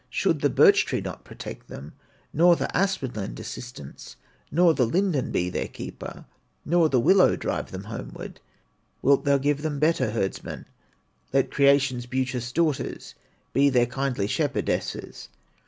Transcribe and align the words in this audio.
Should 0.09 0.41
the 0.41 0.49
birch 0.49 0.87
tree 0.87 0.99
not 0.99 1.23
protect 1.23 1.67
them, 1.67 1.93
Nor 2.33 2.55
the 2.55 2.75
aspen 2.75 3.11
lend 3.13 3.39
assistance, 3.39 4.15
Nor 4.51 4.73
the 4.73 4.87
linden 4.87 5.29
be 5.31 5.47
their 5.51 5.67
keeper, 5.67 6.25
Nor 6.65 6.89
the 6.89 6.99
willow 6.99 7.35
drive 7.35 7.69
them 7.69 7.83
homeward, 7.83 8.39
Wilt 9.03 9.25
thou 9.25 9.37
give 9.37 9.61
them 9.61 9.77
better 9.77 10.09
herdsmen, 10.09 10.65
Let 11.31 11.51
Creation's 11.51 12.07
beauteous 12.07 12.51
daughters 12.51 13.13
Be 13.53 13.69
their 13.69 13.85
kindly 13.85 14.25
shepherdesses. 14.25 15.27